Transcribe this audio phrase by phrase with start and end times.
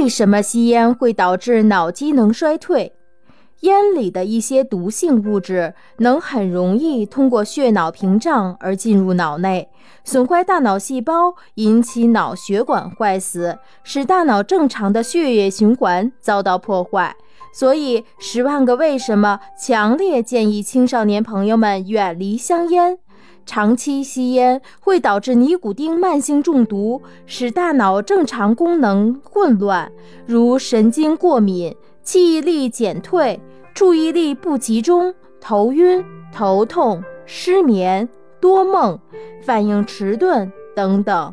[0.00, 2.92] 为什么吸烟会导致脑机能衰退？
[3.62, 9.68] 烟里的一些毒性物质能很容易通过血脑屏障而进入脑内，
[10.04, 17.16] 损坏大脑细胞，引起脑血管坏死，使大脑正常的血液循环遭到破坏。
[17.52, 22.98] 所以，《十万个为什么》强烈建议青少年朋友们远离香烟。
[23.46, 29.90] 长期吸烟会导致尼古丁慢性中毒，使大脑正常功能混乱，
[30.26, 33.40] 如神经过敏、记忆力减退、
[33.74, 38.08] 注意力不集中、头晕、头痛、失眠、
[38.40, 38.98] 多梦、
[39.42, 41.32] 反应迟钝等等。